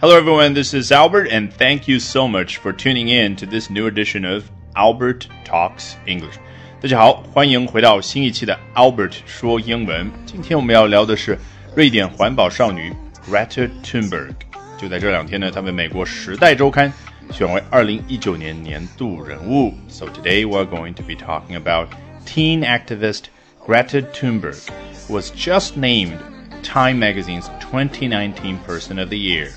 [0.00, 0.52] Hello, everyone.
[0.52, 4.24] This is Albert, and thank you so much for tuning in to this new edition
[4.24, 6.34] of Albert Talks English.
[6.80, 10.10] 大家好，欢迎回到新一期的 Albert 说英文。
[10.26, 11.38] 今天我们要聊的是
[11.76, 12.92] 瑞典环保少女
[13.30, 14.34] Greta Thunberg。
[14.76, 16.92] 就在这两天呢，她被美国《时代周刊》
[17.32, 19.72] 选为2019年年度人物。
[19.88, 21.90] So today we're going to be talking about
[22.26, 23.26] teen activist
[23.64, 24.68] Greta Thunberg,
[25.06, 26.18] who was just named
[26.64, 29.52] Time Magazine's 2019 Person of the Year.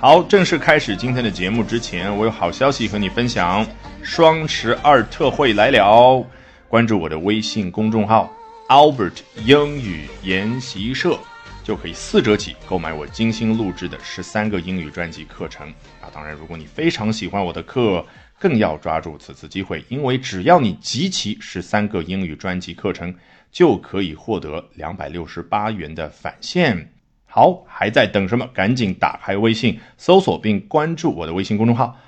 [0.00, 3.66] 好，正式开始今天的节目之前，我有好消息和你分享。
[4.02, 6.26] 双十二特惠来了，
[6.70, 8.34] 关注我的微信公众号
[8.70, 11.18] Albert 英语研习社，
[11.62, 15.68] 就可以四折起购买我精心录制的十三个英语专辑课程
[16.00, 16.08] 啊！
[16.10, 18.02] 当然，如果你非常喜欢我的课，
[18.38, 23.14] 更要抓住此次机会，因为只要你集齐十三个英语专辑课程，
[23.52, 26.90] 就可以获得两百六十八元的返现。
[27.29, 28.47] 好，还在等什么？
[28.53, 31.99] 赶紧打开微信，搜索并关注我的微信公众号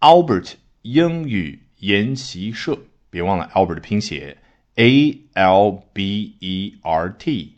[0.00, 2.78] Albert 英语研习社。
[3.08, 4.36] 别忘了 Albert 的拼写
[4.74, 7.54] A L B E R T。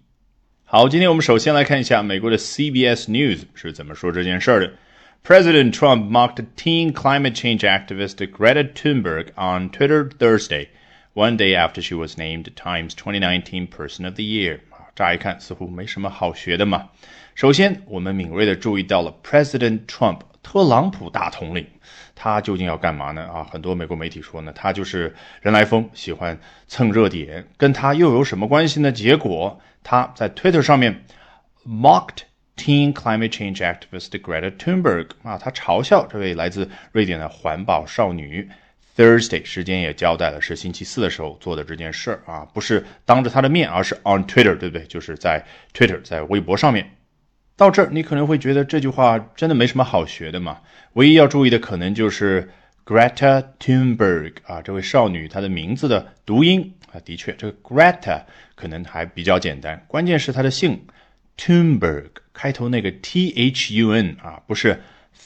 [0.64, 4.72] 好，今天我们首先来看一下美国的 CBS News 是怎么说这件事儿的。
[5.24, 10.68] President Trump mocked teen climate change activist Greta Thunberg on Twitter Thursday,
[11.14, 14.60] one day after she was named Time's 2019 Person of the Year.
[14.95, 16.89] 乍一看似乎没什么好学的嘛。
[17.35, 21.65] 首先，我们敏锐地注意到了 President Trump 特朗普大统领，
[22.13, 23.25] 他究竟要干嘛呢？
[23.27, 28.91] 啊，很多美国媒体说呢，他就是人来疯，喜欢蹭热点，跟他又有什么关系呢？
[28.91, 31.05] 结果他在 Twitter 上面
[31.65, 32.23] mocked
[32.57, 38.49] teen climate change activist Greta Thunberg 啊，他嘲笑这位来自瑞典的环保少女。
[38.95, 44.85] Thursday 时间也交代了，是星期四的时候做的这件事儿啊，不是当着他的面，而是 on Twitter，对不对？
[44.87, 46.97] 就是在 Twitter，在微博上面。
[47.55, 50.59] 到这儿，你可能会觉得这句话真的没什么好学的嘛。
[50.93, 52.49] 唯一要注意的可能就是
[52.85, 58.23] Greta Thunberg 啊，这位少女她的名字的读音啊，的确，这个 Greta
[58.55, 60.85] 可能还比较简单，关键是她的姓
[61.37, 64.81] Thunberg 开头那个 T H U N 啊，不是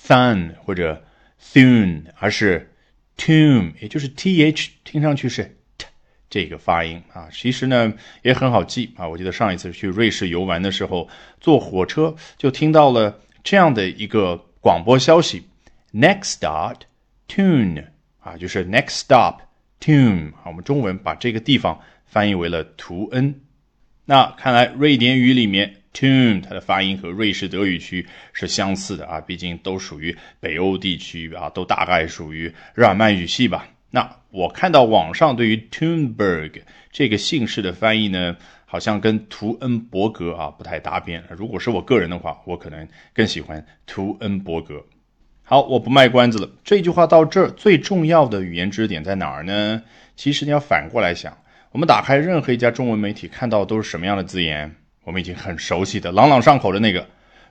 [0.06, 1.04] Thun 或者
[1.42, 2.70] Thun，而是
[3.18, 5.88] Tomb，也就是 T H，听上去是 T
[6.30, 9.08] 这个发音啊，其实呢也很好记啊。
[9.08, 11.08] 我记得上一次去瑞士游玩的时候，
[11.40, 15.48] 坐火车就听到了这样的一个广播消息
[15.94, 16.82] ：Next stop
[17.28, 17.86] Tune
[18.20, 19.42] 啊，就是 Next stop
[19.80, 20.48] Tune 啊。
[20.48, 23.42] 我们中文把这个地方翻译为了图恩。
[24.06, 25.76] 那看来瑞典语里面。
[25.96, 33.70] Tune，它的发音和瑞士德语区是相似的啊，毕竟都属于北欧地区啊，都大概属于日耳曼语系吧。
[33.92, 38.36] 那我看到网上对于 Tunberg 这个姓氏的翻译呢，
[38.66, 41.24] 好像跟图恩伯格啊不太搭边。
[41.30, 44.86] 如果是我个人的话，我可能更喜欢图恩伯格。
[45.44, 46.50] 好，我不卖关子了。
[46.66, 49.82] 这句话到这儿最重要的语言知识点在哪儿呢？
[50.18, 51.38] 其实你要反过来想，
[51.76, 54.74] 我们打开任何一家中文媒体，看到都是什么样的字眼？
[55.04, 57.06] 我们已经很熟悉的、朗朗上口的那个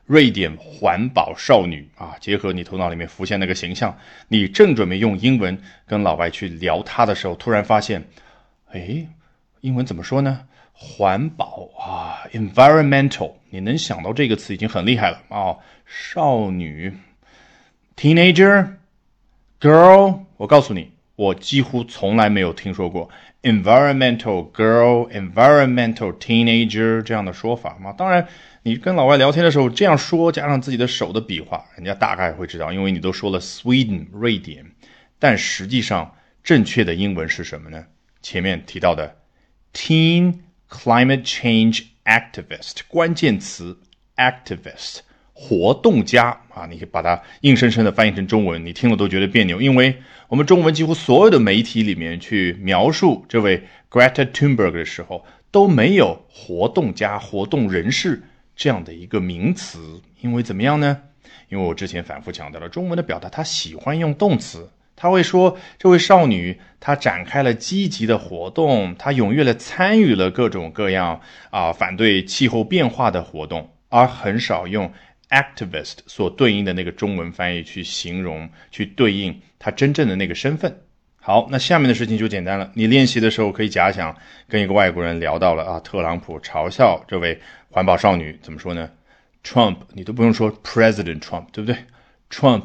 [0.06, 3.94] 瑞典环保少女啊，结合你头脑里面浮现那个形象，
[4.28, 8.02] 你正准备用英文跟老外去聊她的时候，突然发现，
[8.72, 9.06] 哎，
[9.60, 10.46] 英文怎么说呢？
[10.72, 15.54] 环保啊，environmental，你能想到这个词已经很厉害了啊。
[15.84, 16.96] 少女
[17.94, 23.08] ，teenager，girl，我告诉你，我几乎从来没有听说过。
[23.42, 27.92] environmental girl, environmental teenager 这样的说法吗？
[27.92, 28.26] 当然，
[28.62, 34.64] 你跟老外聊天的时候这样说，加上自己的手的笔画，人家大概会知道，因为你都说了 Sweden 瑞典，
[35.18, 37.84] 但实际上正确的英文是什么呢？
[38.22, 39.16] 前面提到的
[39.74, 40.38] teen
[40.70, 43.78] climate change activist 关键词
[44.16, 45.00] activist。
[45.36, 49.94] 活动家啊，你可以把它硬生生的翻译成中文，你听了都觉得别扭，因为
[50.28, 58.22] 我们中文几乎所有的媒体里面去描述这位 Greta Thunberg 的时候，都没有活动家、活动人士
[58.54, 61.02] 这样的一个名词，因为怎么样呢？
[61.48, 71.20] 因为我之前反复强调了，中文的表达他喜欢用动词，他会说这位少女她展开了积极的活动，她踊跃的参与了各种各样
[71.50, 74.92] 啊反对气候变化的活动，而很少用。
[75.30, 80.80] Activist 所对应的那个中文翻译去形容，去对应他真正的那个身份。
[81.16, 82.70] 好，那下面的事情就简单了。
[82.74, 84.14] 你练习的时候可以假想
[84.46, 87.40] 跟一个外国人聊到了啊，特朗普嘲笑这位
[87.70, 88.90] 环保少女，怎么说呢
[89.42, 91.76] ？Trump，你都不用说 President Trump，对不对
[92.30, 92.64] ？Trump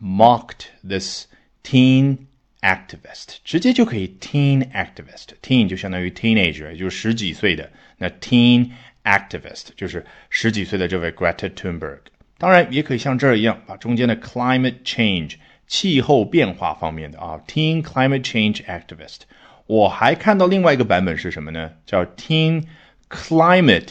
[0.00, 1.26] mocked this
[1.62, 2.18] teen
[2.60, 8.70] activist，直接就可以 teen activist，teen 就相当于 teenager，也就是十几岁的那 teen。
[9.04, 11.98] Activist 就是十几岁的这位 Greta Thunberg，
[12.38, 19.20] 当然，也可以像这儿一样，把中间的 climate change 气候变化方面的啊，teen climate change activist。
[19.66, 21.72] 我还看到另外一个版本是什么呢？
[21.86, 22.64] 叫 teen
[23.08, 23.90] climate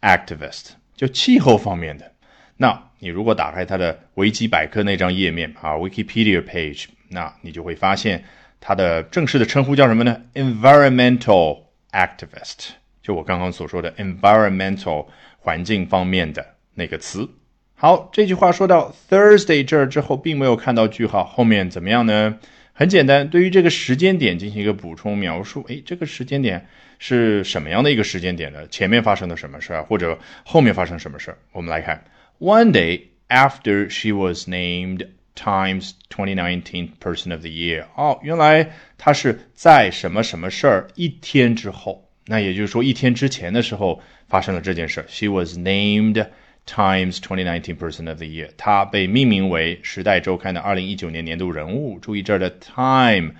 [0.00, 2.12] activist，就气候方面的。
[2.56, 8.24] 那你如果打开它的维基百科那张页面啊，Wikipedia page，那你就会发现
[8.60, 11.62] 它的正式的称呼叫什么呢？environmental
[11.92, 12.70] activist，
[13.02, 15.06] 就我刚刚所说的 environmental
[15.38, 17.28] 环境方面的那个词。
[17.74, 22.38] 好，这句话说到 Thursday 这儿之后，并没有看到句号，后面怎么样呢？
[22.74, 25.62] 很简单，对于这个时间点进行一个补充描述。
[25.68, 26.66] 诶，这个时间点
[26.98, 28.66] 是什么样的一个时间点呢？
[28.68, 31.38] 前面发生了什么事儿，或者后面发生什么事儿？
[31.52, 32.04] 我们来看
[32.38, 37.84] ，One day after she was named Times 2019 Person of the Year。
[37.94, 45.04] 哦，原来她是在什么什么事儿一天之后，那也就是说一天之前的时候发生了这件事。
[45.08, 46.26] She was named。
[46.64, 51.98] Times 2019 Person of the Year，她被命名为《时代周刊》的2019年年度人物。
[51.98, 53.32] 注意这儿的 Time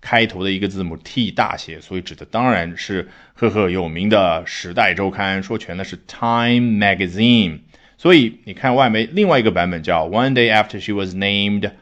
[0.00, 7.58] 开头的一个字母 T 大写，所以指的当然是赫赫有名的《时代周刊》，说全的是 Time Magazine。
[7.96, 11.72] 所以你看外媒另外一个版本叫 One day after she was named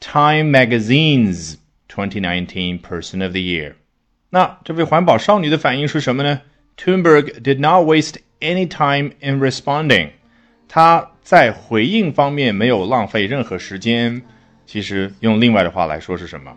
[0.00, 1.56] Time Magazine's
[1.90, 3.74] 2019 Person of the Year。
[4.30, 6.40] 那这位环保少女的反应是什么呢
[6.76, 10.10] ？Tunberg did not waste any time in responding。
[10.68, 14.22] 她在回应方面没有浪费任何时间。
[14.66, 16.56] 其实用另外的话来说是什么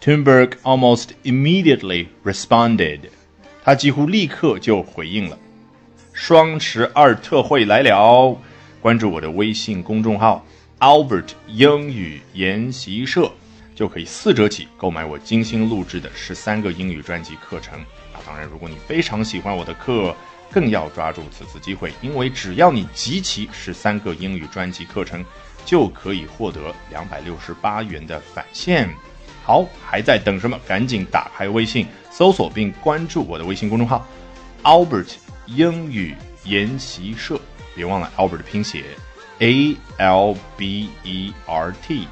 [0.00, 3.00] ？Tunberg almost immediately responded。
[3.64, 5.38] 他几乎立刻就回应了。
[6.12, 8.38] 双十二特惠来了，
[8.80, 10.44] 关注我的微信公众号
[10.78, 13.30] Albert 英语研习社，
[13.78, 17.78] 就可以四折起购买我精心录制的十三个英语专辑课程。
[18.12, 20.12] 啊，当然，如果你非常喜欢我的课。
[20.50, 25.22] 更要抓住此次机会，因为只要你集齐十三个英语专辑课程，
[25.66, 28.88] 就可以获得两百六十八元的返现。
[29.44, 30.58] 好，还在等什么？
[30.66, 34.06] 赶紧打开微信，搜索并关注我的微信公众号
[34.62, 36.14] “Albert 英语
[36.44, 37.38] 研习社”，
[37.76, 38.84] 别忘了 Albert 的拼写
[39.40, 42.08] A L B E R T。